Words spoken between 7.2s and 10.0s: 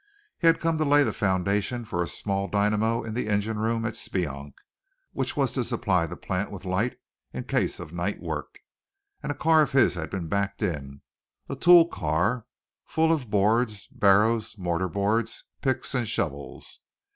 in case of night work, and a car of his